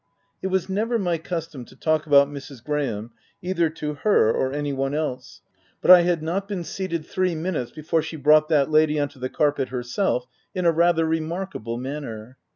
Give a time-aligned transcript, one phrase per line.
[0.41, 2.63] It was never my custom to talk about Mrs.
[2.65, 3.11] Graham
[3.43, 5.41] either to her or any one else;
[5.79, 9.19] but I had not been seated three minutes, before she brought that lady on to
[9.19, 10.25] the carpet herself,
[10.55, 12.37] in a rather remarkable manner.